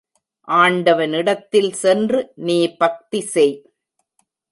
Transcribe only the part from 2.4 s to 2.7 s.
நீ